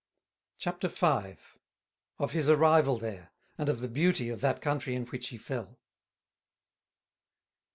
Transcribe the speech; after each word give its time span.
CHAPTER 0.57 0.87
V. 0.87 1.37
_Of 2.19 2.31
his 2.31 2.49
Arrival 2.49 2.97
there, 2.97 3.31
and 3.59 3.69
of 3.69 3.81
the 3.81 3.87
Beauty 3.87 4.29
of 4.29 4.41
that 4.41 4.59
Country 4.59 4.95
in 4.95 5.05
which 5.05 5.27
he 5.27 5.37
fell. 5.37 5.77